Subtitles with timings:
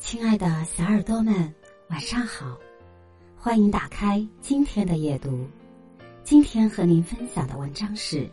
[0.00, 1.54] 亲爱的小耳朵们，
[1.90, 2.58] 晚上好！
[3.36, 5.46] 欢迎打开今天的夜读。
[6.24, 8.26] 今天和您分享的文章是：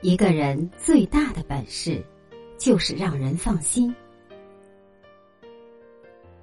[0.00, 2.02] 一个人最大的本事，
[2.56, 3.94] 就是让人放心。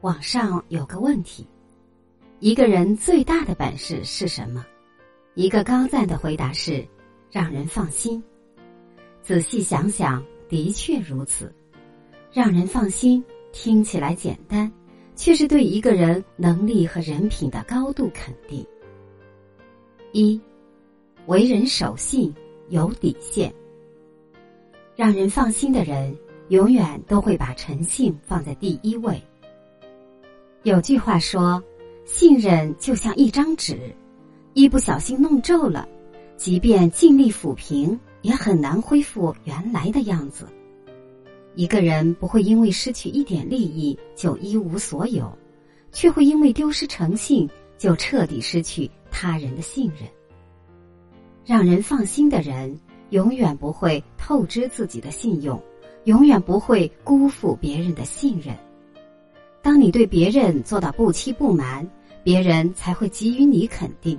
[0.01, 1.45] 网上有个问题：
[2.39, 4.63] 一个人最大的本事是什么？
[5.33, 6.87] 一个高赞的回答是：
[7.31, 8.23] 让人放心。
[9.23, 11.51] 仔细想想，的确如此。
[12.31, 13.21] 让人放心。
[13.59, 14.71] 听起来简单，
[15.15, 18.63] 却是对一个人能力和人品的高度肯定。
[20.11, 20.39] 一，
[21.25, 22.31] 为人守信，
[22.69, 23.51] 有底线。
[24.95, 26.15] 让人放心的人，
[26.49, 29.19] 永远都会把诚信放在第一位。
[30.61, 31.61] 有句话说
[32.05, 33.75] ：“信任就像一张纸，
[34.53, 35.89] 一不小心弄皱了，
[36.37, 40.45] 即便尽力抚平，也很难恢复原来的样子。”
[41.57, 45.35] 一个人不会因为失去一点利益就一无所有，
[45.91, 50.07] 却会因为丢失诚信就彻底失去他人的信任。
[51.43, 55.59] 让人放心的人，永远不会透支自己的信用，
[56.03, 58.55] 永远不会辜负别人的信任。
[59.63, 61.89] 当你对别人做到不欺不瞒，
[62.23, 64.15] 别人才会给予你肯定；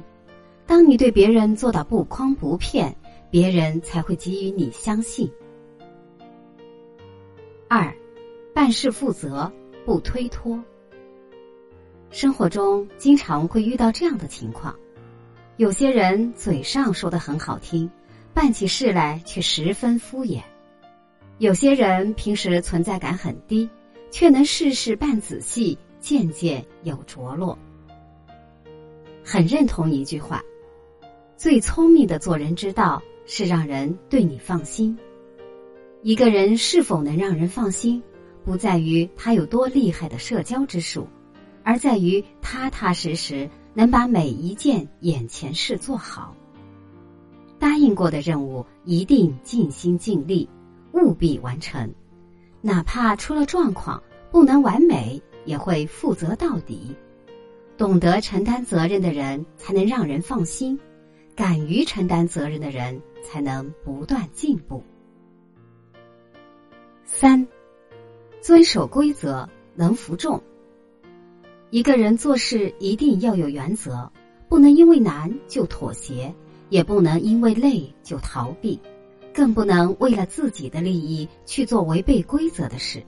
[0.66, 2.92] 当你对别人做到不诓不骗，
[3.30, 5.30] 别人才会给予你相信。
[7.70, 7.94] 二，
[8.54, 9.52] 办事负责，
[9.84, 10.58] 不推脱。
[12.10, 14.74] 生活中经常会遇到这样的情况：
[15.58, 17.90] 有些人嘴上说的很好听，
[18.32, 20.40] 办起事来却十分敷衍；
[21.36, 23.68] 有些人平时存在感很低，
[24.10, 27.58] 却能事事办仔细，件件有着落。
[29.22, 30.42] 很认同一句话：
[31.36, 34.98] 最聪明的做人之道，是让人对你放心。
[36.02, 38.00] 一个人是否能让人放心，
[38.44, 41.06] 不在于他有多厉害的社交之术，
[41.64, 46.34] 而在于踏踏实实能把每一件眼前事做好。
[47.58, 50.48] 答应过的任务一定尽心尽力，
[50.92, 51.92] 务必完成，
[52.60, 54.00] 哪怕出了状况
[54.30, 56.94] 不能完美，也会负责到底。
[57.76, 60.78] 懂得承担责任的人才能让人放心，
[61.34, 64.80] 敢于承担责任的人才能不断进步。
[67.20, 67.48] 三，
[68.40, 70.40] 遵守规则，能服众。
[71.70, 74.08] 一个人做事一定要有原则，
[74.48, 76.32] 不能因为难就妥协，
[76.68, 78.80] 也不能因为累就逃避，
[79.34, 83.02] 更不能为了自己的利益去做违背规则的事。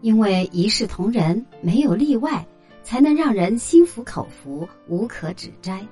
[0.00, 2.44] 因为一视同仁，没有例外，
[2.82, 5.86] 才能让人心服口服，无可指摘。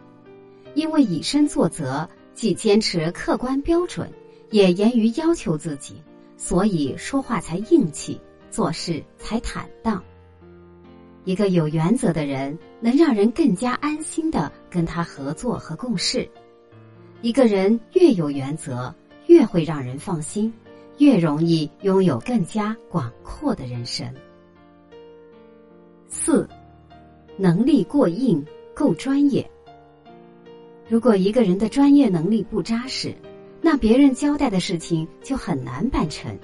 [0.74, 4.10] 因为以身作则，既坚持客观标准，
[4.50, 6.02] 也严于要求自己。
[6.42, 8.18] 所以说话才硬气，
[8.50, 10.02] 做事才坦荡。
[11.24, 16.26] 一个有原则的人，能让人更加安心的跟他合作和共事。
[17.20, 18.92] 一个人越有原则，
[19.26, 20.50] 越会让人放心，
[20.96, 24.10] 越容易拥有更加广阔的人生。
[26.08, 26.48] 四，
[27.36, 28.42] 能力过硬，
[28.74, 29.48] 够专业。
[30.88, 33.14] 如果一个人的专业能力不扎实，
[33.60, 36.36] 那别人交代的事情就很难办成。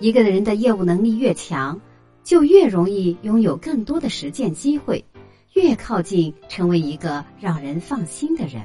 [0.00, 1.80] 一个人的业务能力越强，
[2.24, 5.04] 就越容易拥有更多的实践机会，
[5.52, 8.62] 越靠近成为一个让人放心的人。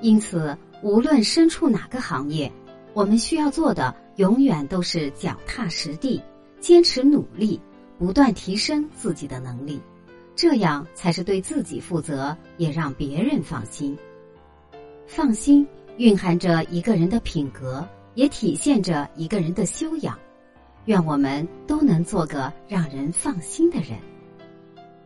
[0.00, 2.50] 因此，无论身处哪个行业，
[2.92, 6.20] 我们需要做的永远都是脚踏实地，
[6.58, 7.60] 坚持努力，
[7.98, 9.80] 不断提升自己的能力，
[10.34, 13.96] 这样才是对自己负责，也让别人放心。
[15.06, 15.64] 放心。
[16.02, 20.18] 蕴含着一个人的品格，也体现着一个人的修养。
[20.86, 24.00] 愿我们都能做个让人放心的人。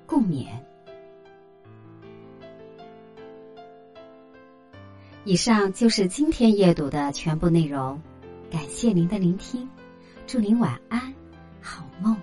[0.06, 0.46] 共勉。
[5.24, 8.00] 以上就是今天阅读的全部内容，
[8.50, 9.68] 感谢您的聆听，
[10.26, 11.12] 祝您晚安。
[11.60, 12.16] 好梦